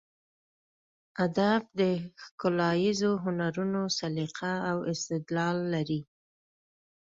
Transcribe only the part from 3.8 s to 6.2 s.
سلیقه او استدلال لري.